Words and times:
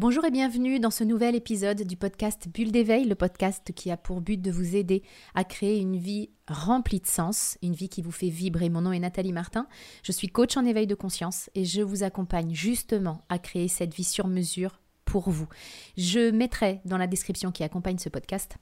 Bonjour 0.00 0.24
et 0.24 0.30
bienvenue 0.30 0.78
dans 0.78 0.92
ce 0.92 1.02
nouvel 1.02 1.34
épisode 1.34 1.82
du 1.82 1.96
podcast 1.96 2.46
Bulle 2.54 2.70
d'éveil, 2.70 3.04
le 3.04 3.16
podcast 3.16 3.72
qui 3.74 3.90
a 3.90 3.96
pour 3.96 4.20
but 4.20 4.40
de 4.40 4.52
vous 4.52 4.76
aider 4.76 5.02
à 5.34 5.42
créer 5.42 5.80
une 5.80 5.96
vie 5.96 6.30
remplie 6.46 7.00
de 7.00 7.06
sens, 7.08 7.58
une 7.64 7.74
vie 7.74 7.88
qui 7.88 8.00
vous 8.00 8.12
fait 8.12 8.28
vibrer. 8.28 8.68
Mon 8.68 8.82
nom 8.82 8.92
est 8.92 9.00
Nathalie 9.00 9.32
Martin, 9.32 9.66
je 10.04 10.12
suis 10.12 10.28
coach 10.28 10.56
en 10.56 10.64
éveil 10.64 10.86
de 10.86 10.94
conscience 10.94 11.50
et 11.56 11.64
je 11.64 11.82
vous 11.82 12.04
accompagne 12.04 12.54
justement 12.54 13.22
à 13.28 13.40
créer 13.40 13.66
cette 13.66 13.92
vie 13.92 14.04
sur 14.04 14.28
mesure 14.28 14.78
pour 15.04 15.30
vous. 15.30 15.48
Je 15.96 16.30
mettrai 16.30 16.80
dans 16.84 16.96
la 16.96 17.08
description 17.08 17.50
qui 17.50 17.64
accompagne 17.64 17.98
ce 17.98 18.08
podcast 18.08 18.56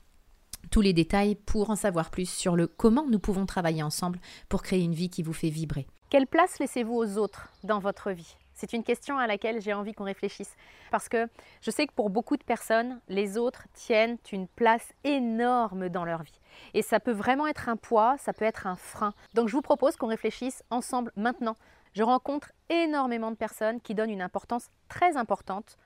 tous 0.71 0.80
les 0.80 0.95
détails 0.95 1.34
pour 1.34 1.68
en 1.68 1.77
savoir 1.77 2.11
plus 2.11 2.30
sur 2.30 2.57
le 2.57 2.66
comment 2.66 3.05
nous 3.11 3.18
pouvons 3.18 3.45
travailler 3.45 3.82
ensemble 3.82 4.21
pour 4.48 4.62
créer 4.62 4.80
une 4.80 4.95
vie 4.95 5.11
qui 5.11 5.23
vous 5.23 5.34
fait 5.34 5.50
vibrer. 5.50 5.87
Quelle 6.09 6.29
place 6.29 6.59
laissez-vous 6.61 6.95
aux 6.95 7.18
autres 7.18 7.50
dans 7.62 7.79
votre 7.79 8.11
vie? 8.12 8.39
C'est 8.57 8.73
une 8.73 8.82
question 8.82 9.18
à 9.18 9.27
laquelle 9.27 9.61
j'ai 9.61 9.75
envie 9.75 9.93
qu'on 9.93 10.04
réfléchisse. 10.04 10.56
Parce 10.91 11.09
que 11.09 11.29
je 11.61 11.70
sais 11.70 11.86
que 11.86 11.93
pour 11.93 12.11
beaucoup 12.11 12.37
de 12.37 12.42
personnes, 12.42 13.01
les 13.09 13.38
autres 13.38 13.66
tiennent 13.74 14.19
une 14.33 14.48
place 14.48 14.92
énorme 15.05 15.88
dans 15.88 16.05
leur 16.05 16.23
vie. 16.23 16.41
Et 16.74 16.83
ça 16.83 16.98
peut 16.98 17.12
vraiment 17.12 17.47
être 17.47 17.69
un 17.69 17.77
poids, 17.77 18.16
ça 18.19 18.33
peut 18.33 18.45
être 18.45 18.66
un 18.66 18.77
frein. 18.77 19.12
Donc 19.34 19.48
je 19.48 19.52
vous 19.52 19.62
propose 19.62 19.97
qu'on 19.97 20.06
réfléchisse 20.09 20.64
ensemble 20.70 21.12
maintenant. 21.16 21.55
Je 21.92 22.02
rencontre 22.02 22.52
énormément 22.69 23.30
de 23.30 23.37
personnes 23.37 23.80
qui 23.80 23.95
donnent 23.95 24.11
une 24.11 24.23
importance 24.23 24.70
très 24.88 25.16
importante 25.16 25.78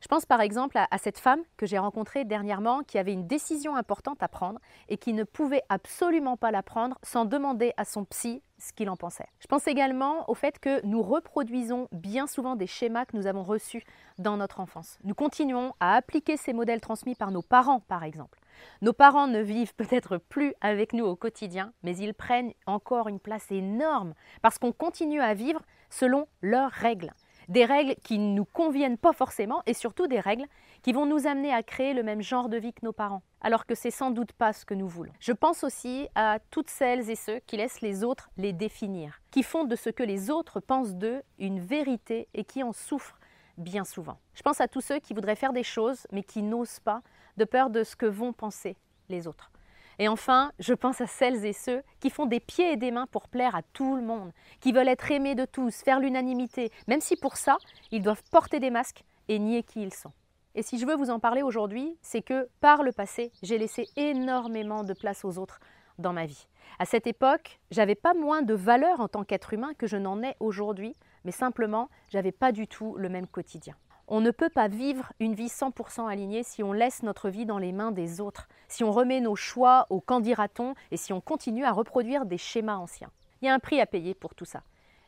Je 0.00 0.08
pense 0.08 0.24
par 0.24 0.40
exemple 0.40 0.78
à, 0.78 0.98
cette 0.98 1.18
femme 1.18 1.40
que 1.56 1.66
j'ai 1.66 1.78
rencontrée 1.78 2.24
dernièrement 2.24 2.82
qui 2.82 2.98
avait 2.98 3.12
une 3.12 3.26
décision 3.26 3.76
importante 3.76 4.22
à 4.22 4.28
prendre 4.28 4.60
et 4.88 4.96
qui 4.96 5.12
ne 5.12 5.24
pouvait 5.24 5.62
absolument 5.68 6.36
pas 6.36 6.50
la 6.50 6.62
prendre 6.62 6.98
sans 7.02 7.24
demander 7.26 7.72
à 7.76 7.84
son 7.84 8.04
psy 8.04 8.42
ce 8.58 8.72
qu'il 8.72 8.88
en 8.88 8.96
pensait. 8.96 9.26
Je 9.40 9.46
pense 9.46 9.68
également 9.68 10.28
au 10.30 10.34
fait 10.34 10.58
que 10.58 10.84
nous 10.86 11.02
reproduisons 11.02 11.88
bien 11.92 12.26
souvent 12.26 12.56
des 12.56 12.66
schémas 12.66 13.04
que 13.04 13.16
nous 13.16 13.26
avons 13.26 13.42
reçus 13.42 13.84
dans 14.18 14.38
notre 14.38 14.60
enfance. 14.60 14.98
Nous 15.04 15.14
continuons 15.14 15.74
à 15.80 15.94
appliquer 15.94 16.38
ces 16.38 16.54
modèles 16.54 16.80
transmis 16.80 17.14
par 17.14 17.30
nos 17.30 17.42
parents, 17.42 17.80
par 17.80 18.02
exemple. 18.02 18.40
Nos 18.80 18.94
parents 18.94 19.26
ne 19.26 19.40
vivent 19.40 19.74
peut-être 19.76 20.16
plus 20.16 20.54
avec 20.62 20.94
nous 20.94 21.04
au 21.04 21.16
quotidien, 21.16 21.74
mais 21.82 21.96
ils 21.98 22.14
prennent 22.14 22.52
encore 22.64 23.08
une 23.08 23.20
place 23.20 23.50
énorme 23.50 24.14
parce 24.40 24.58
qu'on 24.58 24.72
continue 24.72 25.20
à 25.20 25.34
vivre 25.34 25.60
selon 25.90 26.26
leurs 26.40 26.70
règles 26.70 27.12
des 27.48 27.64
règles 27.64 27.94
qui 28.04 28.18
ne 28.18 28.34
nous 28.34 28.44
conviennent 28.44 28.98
pas 28.98 29.12
forcément 29.12 29.62
et 29.66 29.74
surtout 29.74 30.06
des 30.06 30.20
règles 30.20 30.46
qui 30.82 30.92
vont 30.92 31.06
nous 31.06 31.26
amener 31.26 31.52
à 31.52 31.62
créer 31.62 31.94
le 31.94 32.02
même 32.02 32.22
genre 32.22 32.48
de 32.48 32.56
vie 32.56 32.72
que 32.72 32.84
nos 32.84 32.92
parents, 32.92 33.22
alors 33.40 33.66
que 33.66 33.74
c'est 33.74 33.90
sans 33.90 34.10
doute 34.10 34.32
pas 34.32 34.52
ce 34.52 34.64
que 34.64 34.74
nous 34.74 34.88
voulons. 34.88 35.12
Je 35.20 35.32
pense 35.32 35.64
aussi 35.64 36.08
à 36.14 36.38
toutes 36.50 36.70
celles 36.70 37.10
et 37.10 37.16
ceux 37.16 37.40
qui 37.46 37.56
laissent 37.56 37.80
les 37.80 38.04
autres 38.04 38.30
les 38.36 38.52
définir, 38.52 39.20
qui 39.30 39.42
font 39.42 39.64
de 39.64 39.76
ce 39.76 39.90
que 39.90 40.02
les 40.02 40.30
autres 40.30 40.60
pensent 40.60 40.94
d'eux 40.94 41.22
une 41.38 41.60
vérité 41.60 42.28
et 42.34 42.44
qui 42.44 42.62
en 42.62 42.72
souffrent 42.72 43.18
bien 43.58 43.84
souvent. 43.84 44.18
Je 44.34 44.42
pense 44.42 44.60
à 44.60 44.68
tous 44.68 44.80
ceux 44.80 44.98
qui 44.98 45.14
voudraient 45.14 45.36
faire 45.36 45.52
des 45.52 45.62
choses 45.62 46.06
mais 46.12 46.22
qui 46.22 46.42
n'osent 46.42 46.80
pas 46.80 47.02
de 47.36 47.44
peur 47.44 47.70
de 47.70 47.84
ce 47.84 47.96
que 47.96 48.06
vont 48.06 48.32
penser 48.32 48.76
les 49.08 49.26
autres. 49.26 49.50
Et 49.98 50.08
enfin, 50.08 50.52
je 50.58 50.74
pense 50.74 51.00
à 51.00 51.06
celles 51.06 51.44
et 51.46 51.52
ceux 51.52 51.82
qui 52.00 52.10
font 52.10 52.26
des 52.26 52.40
pieds 52.40 52.72
et 52.72 52.76
des 52.76 52.90
mains 52.90 53.06
pour 53.06 53.28
plaire 53.28 53.54
à 53.54 53.62
tout 53.62 53.96
le 53.96 54.02
monde, 54.02 54.32
qui 54.60 54.72
veulent 54.72 54.88
être 54.88 55.10
aimés 55.10 55.34
de 55.34 55.44
tous, 55.44 55.82
faire 55.82 56.00
l'unanimité, 56.00 56.70
même 56.86 57.00
si 57.00 57.16
pour 57.16 57.36
ça, 57.36 57.56
ils 57.90 58.02
doivent 58.02 58.22
porter 58.30 58.60
des 58.60 58.70
masques 58.70 59.04
et 59.28 59.38
nier 59.38 59.62
qui 59.62 59.82
ils 59.82 59.94
sont. 59.94 60.12
Et 60.54 60.62
si 60.62 60.78
je 60.78 60.86
veux 60.86 60.96
vous 60.96 61.10
en 61.10 61.20
parler 61.20 61.42
aujourd'hui, 61.42 61.96
c'est 62.00 62.22
que 62.22 62.48
par 62.60 62.82
le 62.82 62.92
passé, 62.92 63.30
j'ai 63.42 63.58
laissé 63.58 63.88
énormément 63.96 64.84
de 64.84 64.94
place 64.94 65.24
aux 65.24 65.38
autres 65.38 65.60
dans 65.98 66.12
ma 66.12 66.26
vie. 66.26 66.46
À 66.78 66.84
cette 66.84 67.06
époque, 67.06 67.60
j'avais 67.70 67.94
pas 67.94 68.14
moins 68.14 68.42
de 68.42 68.54
valeur 68.54 69.00
en 69.00 69.08
tant 69.08 69.24
qu'être 69.24 69.52
humain 69.52 69.72
que 69.78 69.86
je 69.86 69.96
n'en 69.96 70.22
ai 70.22 70.34
aujourd'hui, 70.40 70.94
mais 71.24 71.32
simplement, 71.32 71.88
j'avais 72.08 72.32
pas 72.32 72.52
du 72.52 72.68
tout 72.68 72.96
le 72.96 73.08
même 73.08 73.26
quotidien. 73.26 73.74
On 74.08 74.20
ne 74.20 74.30
peut 74.30 74.48
pas 74.48 74.68
vivre 74.68 75.12
une 75.18 75.34
vie 75.34 75.48
100% 75.48 76.08
alignée 76.08 76.44
si 76.44 76.62
on 76.62 76.72
laisse 76.72 77.02
notre 77.02 77.28
vie 77.28 77.44
dans 77.44 77.58
les 77.58 77.72
mains 77.72 77.90
des 77.90 78.20
autres, 78.20 78.46
si 78.68 78.84
on 78.84 78.92
remet 78.92 79.20
nos 79.20 79.34
choix 79.34 79.86
au 79.90 80.00
candidaton 80.00 80.74
et 80.92 80.96
si 80.96 81.12
on 81.12 81.20
continue 81.20 81.64
à 81.64 81.72
reproduire 81.72 82.24
des 82.24 82.38
schémas 82.38 82.76
anciens. 82.76 83.10
Il 83.42 83.46
y 83.46 83.48
a 83.48 83.54
un 83.54 83.58
prix 83.58 83.80
à 83.80 83.86
payer 83.86 84.14
pour 84.14 84.36
tout 84.36 84.44
ça. 84.44 84.62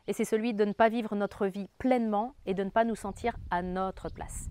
Et 0.07 0.13
c'est 0.13 0.25
celui 0.25 0.53
de 0.53 0.65
ne 0.65 0.73
pas 0.73 0.89
vivre 0.89 1.15
notre 1.15 1.47
vie 1.47 1.69
pleinement 1.77 2.33
et 2.45 2.53
de 2.53 2.63
ne 2.63 2.69
pas 2.69 2.83
nous 2.83 2.95
sentir 2.95 3.37
à 3.51 3.61
notre 3.61 4.09
place. 4.09 4.49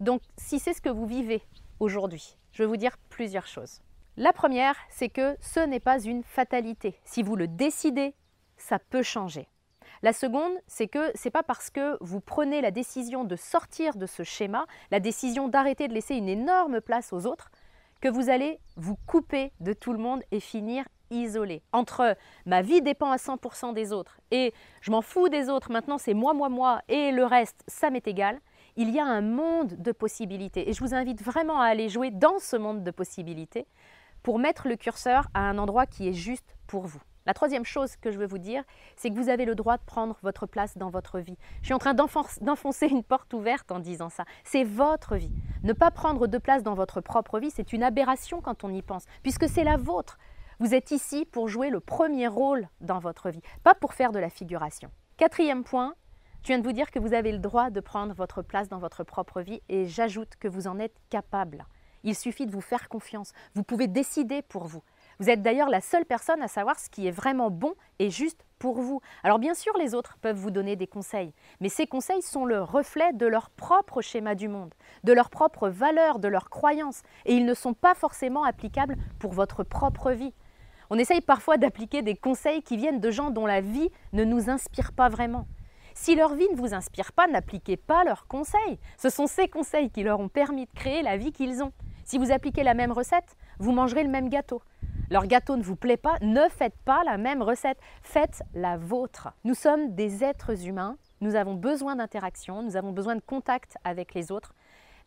Donc 0.00 0.22
si 0.38 0.58
c'est 0.58 0.74
ce 0.74 0.80
que 0.80 0.88
vous 0.88 1.06
vivez 1.06 1.42
aujourd'hui, 1.78 2.36
je 2.50 2.64
vais 2.64 2.68
vous 2.68 2.76
dire 2.76 2.96
plusieurs 3.10 3.46
choses. 3.46 3.80
La 4.16 4.32
première, 4.32 4.76
c'est 4.90 5.08
que 5.08 5.36
ce 5.40 5.60
n'est 5.60 5.78
pas 5.78 6.00
une 6.00 6.24
fatalité. 6.24 6.98
Si 7.04 7.22
vous 7.22 7.36
le 7.36 7.46
décidez, 7.46 8.14
ça 8.56 8.80
peut 8.80 9.02
changer. 9.02 9.46
La 10.02 10.12
seconde, 10.12 10.52
c'est 10.66 10.88
que 10.88 11.10
ce 11.14 11.26
n'est 11.26 11.30
pas 11.30 11.42
parce 11.42 11.70
que 11.70 11.96
vous 12.00 12.20
prenez 12.20 12.60
la 12.60 12.70
décision 12.70 13.24
de 13.24 13.36
sortir 13.36 13.96
de 13.96 14.06
ce 14.06 14.22
schéma, 14.22 14.66
la 14.90 15.00
décision 15.00 15.48
d'arrêter 15.48 15.88
de 15.88 15.94
laisser 15.94 16.14
une 16.14 16.28
énorme 16.28 16.80
place 16.80 17.12
aux 17.12 17.26
autres, 17.26 17.50
que 18.00 18.08
vous 18.08 18.28
allez 18.28 18.58
vous 18.76 18.96
couper 19.06 19.52
de 19.60 19.72
tout 19.72 19.92
le 19.92 19.98
monde 19.98 20.22
et 20.30 20.40
finir 20.40 20.84
isolé. 21.10 21.62
Entre 21.72 22.16
ma 22.44 22.60
vie 22.60 22.82
dépend 22.82 23.10
à 23.10 23.16
100% 23.16 23.72
des 23.72 23.92
autres 23.92 24.18
et 24.30 24.52
je 24.80 24.90
m'en 24.90 25.00
fous 25.00 25.28
des 25.28 25.48
autres, 25.48 25.70
maintenant 25.72 25.98
c'est 25.98 26.14
moi, 26.14 26.34
moi, 26.34 26.48
moi 26.48 26.82
et 26.88 27.12
le 27.12 27.24
reste, 27.24 27.62
ça 27.66 27.90
m'est 27.90 28.06
égal, 28.06 28.40
il 28.76 28.90
y 28.90 28.98
a 28.98 29.04
un 29.04 29.20
monde 29.20 29.74
de 29.78 29.92
possibilités. 29.92 30.68
Et 30.68 30.72
je 30.72 30.80
vous 30.80 30.94
invite 30.94 31.22
vraiment 31.22 31.60
à 31.60 31.66
aller 31.66 31.88
jouer 31.88 32.10
dans 32.10 32.38
ce 32.38 32.56
monde 32.56 32.82
de 32.82 32.90
possibilités 32.90 33.66
pour 34.22 34.38
mettre 34.38 34.68
le 34.68 34.76
curseur 34.76 35.28
à 35.34 35.40
un 35.48 35.58
endroit 35.58 35.86
qui 35.86 36.08
est 36.08 36.14
juste 36.14 36.56
pour 36.66 36.86
vous. 36.86 37.02
La 37.26 37.32
troisième 37.32 37.64
chose 37.64 37.96
que 37.96 38.10
je 38.10 38.18
veux 38.18 38.26
vous 38.26 38.38
dire, 38.38 38.62
c'est 38.96 39.08
que 39.08 39.14
vous 39.14 39.30
avez 39.30 39.46
le 39.46 39.54
droit 39.54 39.78
de 39.78 39.82
prendre 39.84 40.18
votre 40.22 40.46
place 40.46 40.76
dans 40.76 40.90
votre 40.90 41.20
vie. 41.20 41.38
Je 41.62 41.66
suis 41.66 41.74
en 41.74 41.78
train 41.78 41.94
d'enfoncer 41.94 42.86
une 42.86 43.02
porte 43.02 43.32
ouverte 43.32 43.72
en 43.72 43.78
disant 43.78 44.10
ça. 44.10 44.24
C'est 44.44 44.64
votre 44.64 45.16
vie. 45.16 45.32
Ne 45.62 45.72
pas 45.72 45.90
prendre 45.90 46.26
de 46.26 46.38
place 46.38 46.62
dans 46.62 46.74
votre 46.74 47.00
propre 47.00 47.38
vie, 47.38 47.50
c'est 47.50 47.72
une 47.72 47.82
aberration 47.82 48.42
quand 48.42 48.62
on 48.62 48.74
y 48.74 48.82
pense, 48.82 49.06
puisque 49.22 49.48
c'est 49.48 49.64
la 49.64 49.78
vôtre. 49.78 50.18
Vous 50.60 50.74
êtes 50.74 50.90
ici 50.90 51.24
pour 51.24 51.48
jouer 51.48 51.70
le 51.70 51.80
premier 51.80 52.28
rôle 52.28 52.68
dans 52.82 52.98
votre 52.98 53.30
vie, 53.30 53.42
pas 53.62 53.74
pour 53.74 53.94
faire 53.94 54.12
de 54.12 54.18
la 54.18 54.28
figuration. 54.28 54.90
Quatrième 55.16 55.64
point, 55.64 55.94
je 56.42 56.48
viens 56.48 56.58
de 56.58 56.64
vous 56.64 56.72
dire 56.72 56.90
que 56.90 56.98
vous 56.98 57.14
avez 57.14 57.32
le 57.32 57.38
droit 57.38 57.70
de 57.70 57.80
prendre 57.80 58.14
votre 58.14 58.42
place 58.42 58.68
dans 58.68 58.78
votre 58.78 59.02
propre 59.02 59.40
vie 59.40 59.62
et 59.70 59.86
j'ajoute 59.86 60.36
que 60.38 60.46
vous 60.46 60.66
en 60.66 60.78
êtes 60.78 61.00
capable. 61.08 61.64
Il 62.02 62.14
suffit 62.14 62.44
de 62.44 62.52
vous 62.52 62.60
faire 62.60 62.90
confiance. 62.90 63.32
Vous 63.54 63.62
pouvez 63.62 63.88
décider 63.88 64.42
pour 64.42 64.64
vous. 64.64 64.82
Vous 65.20 65.30
êtes 65.30 65.42
d'ailleurs 65.42 65.68
la 65.68 65.80
seule 65.80 66.04
personne 66.04 66.42
à 66.42 66.48
savoir 66.48 66.78
ce 66.78 66.90
qui 66.90 67.06
est 67.06 67.12
vraiment 67.12 67.50
bon 67.50 67.74
et 67.98 68.10
juste 68.10 68.44
pour 68.58 68.80
vous. 68.80 69.00
Alors 69.22 69.38
bien 69.38 69.54
sûr, 69.54 69.76
les 69.78 69.94
autres 69.94 70.18
peuvent 70.20 70.36
vous 70.36 70.50
donner 70.50 70.76
des 70.76 70.86
conseils, 70.86 71.32
mais 71.60 71.68
ces 71.68 71.86
conseils 71.86 72.22
sont 72.22 72.44
le 72.44 72.62
reflet 72.62 73.12
de 73.12 73.26
leur 73.26 73.50
propre 73.50 74.00
schéma 74.00 74.34
du 74.34 74.48
monde, 74.48 74.74
de 75.04 75.12
leurs 75.12 75.30
propres 75.30 75.68
valeurs, 75.68 76.18
de 76.18 76.28
leurs 76.28 76.50
croyances, 76.50 77.02
et 77.26 77.34
ils 77.34 77.44
ne 77.44 77.54
sont 77.54 77.74
pas 77.74 77.94
forcément 77.94 78.44
applicables 78.44 78.96
pour 79.18 79.32
votre 79.32 79.64
propre 79.64 80.12
vie. 80.12 80.34
On 80.90 80.98
essaye 80.98 81.20
parfois 81.20 81.56
d'appliquer 81.56 82.02
des 82.02 82.16
conseils 82.16 82.62
qui 82.62 82.76
viennent 82.76 83.00
de 83.00 83.10
gens 83.10 83.30
dont 83.30 83.46
la 83.46 83.60
vie 83.60 83.90
ne 84.12 84.24
nous 84.24 84.50
inspire 84.50 84.92
pas 84.92 85.08
vraiment. 85.08 85.46
Si 85.94 86.16
leur 86.16 86.34
vie 86.34 86.48
ne 86.50 86.56
vous 86.56 86.74
inspire 86.74 87.12
pas, 87.12 87.26
n'appliquez 87.28 87.76
pas 87.76 88.04
leurs 88.04 88.26
conseils. 88.26 88.78
Ce 88.98 89.10
sont 89.10 89.26
ces 89.26 89.48
conseils 89.48 89.90
qui 89.90 90.02
leur 90.02 90.20
ont 90.20 90.28
permis 90.28 90.66
de 90.66 90.72
créer 90.72 91.02
la 91.02 91.16
vie 91.16 91.32
qu'ils 91.32 91.62
ont. 91.62 91.72
Si 92.04 92.18
vous 92.18 92.32
appliquez 92.32 92.64
la 92.64 92.74
même 92.74 92.92
recette, 92.92 93.36
vous 93.58 93.72
mangerez 93.72 94.02
le 94.02 94.10
même 94.10 94.28
gâteau 94.28 94.60
leur 95.10 95.26
gâteau 95.26 95.56
ne 95.56 95.62
vous 95.62 95.76
plaît 95.76 95.96
pas, 95.96 96.16
ne 96.20 96.48
faites 96.48 96.76
pas 96.84 97.02
la 97.04 97.18
même 97.18 97.42
recette, 97.42 97.78
faites 98.02 98.42
la 98.54 98.76
vôtre. 98.76 99.28
Nous 99.44 99.54
sommes 99.54 99.94
des 99.94 100.24
êtres 100.24 100.66
humains, 100.66 100.96
nous 101.20 101.34
avons 101.34 101.54
besoin 101.54 101.96
d'interaction, 101.96 102.62
nous 102.62 102.76
avons 102.76 102.92
besoin 102.92 103.16
de 103.16 103.20
contact 103.20 103.76
avec 103.84 104.14
les 104.14 104.32
autres, 104.32 104.54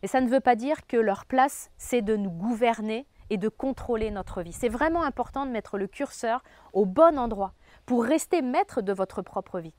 mais 0.02 0.08
ça 0.08 0.22
ne 0.22 0.28
veut 0.28 0.40
pas 0.40 0.56
dire 0.56 0.86
que 0.88 0.98
leur 0.98 1.26
place, 1.26 1.72
c'est 1.78 2.02
de 2.02 2.16
nous 2.16 2.32
gouverner 2.32 3.08
et 3.30 3.38
de 3.38 3.50
contrôler 3.50 4.12
notre 4.12 4.42
vie. 4.42 4.54
C'est 4.54 4.70
vraiment 4.70 5.04
important 5.04 5.46
de 5.46 5.52
mettre 5.52 5.78
le 5.78 5.88
curseur 5.88 6.44
au 6.74 6.86
bon 6.86 7.18
endroit 7.18 7.54
pour 7.86 8.04
rester 8.04 8.42
maître 8.42 8.82
de 8.82 8.94
votre 8.94 9.22
propre 9.22 9.60
vie. 9.60 9.74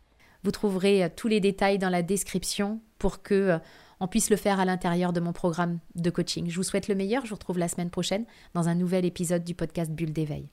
Vous 0.44 0.50
trouverez 0.50 1.04
euh, 1.04 1.08
tous 1.14 1.28
les 1.28 1.40
détails 1.40 1.78
dans 1.78 1.88
la 1.88 2.02
description 2.02 2.80
pour 2.98 3.22
que 3.22 3.34
euh, 3.34 3.58
on 4.00 4.08
puisse 4.08 4.30
le 4.30 4.36
faire 4.36 4.60
à 4.60 4.64
l'intérieur 4.64 5.12
de 5.12 5.20
mon 5.20 5.32
programme 5.32 5.78
de 5.94 6.10
coaching. 6.10 6.48
Je 6.48 6.56
vous 6.56 6.62
souhaite 6.62 6.88
le 6.88 6.94
meilleur. 6.94 7.24
Je 7.24 7.30
vous 7.30 7.36
retrouve 7.36 7.58
la 7.58 7.68
semaine 7.68 7.90
prochaine 7.90 8.24
dans 8.54 8.68
un 8.68 8.74
nouvel 8.74 9.04
épisode 9.04 9.44
du 9.44 9.54
podcast 9.54 9.90
Bulle 9.90 10.12
d'éveil. 10.12 10.48